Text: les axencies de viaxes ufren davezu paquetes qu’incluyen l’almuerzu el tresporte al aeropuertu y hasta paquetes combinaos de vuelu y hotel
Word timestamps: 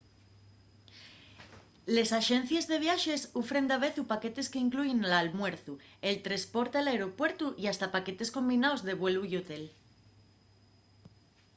les 1.95 2.09
axencies 2.19 2.65
de 2.71 2.77
viaxes 2.85 3.21
ufren 3.41 3.65
davezu 3.71 4.03
paquetes 4.11 4.49
qu’incluyen 4.51 5.07
l’almuerzu 5.11 5.73
el 6.09 6.15
tresporte 6.25 6.75
al 6.79 6.87
aeropuertu 6.91 7.47
y 7.61 7.63
hasta 7.67 7.93
paquetes 7.95 8.33
combinaos 8.37 8.81
de 8.87 8.93
vuelu 9.01 9.23
y 9.31 9.33
hotel 9.39 9.63